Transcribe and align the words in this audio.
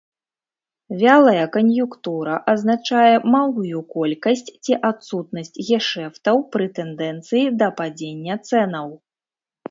Вялая 1.01 1.41
кан'юнктура 1.55 2.35
азначае 2.53 3.11
малую 3.35 3.81
колькасць 3.97 4.43
ці 4.63 4.77
адсутнасць 4.89 5.53
гешэфтаў 5.67 6.41
пры 6.55 6.65
тэндэнцыі 6.79 7.45
да 7.61 7.67
падзення 7.81 8.39
цэнаў. 8.49 8.89